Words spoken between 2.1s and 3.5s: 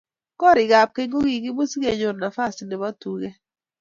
nafas nebo tuget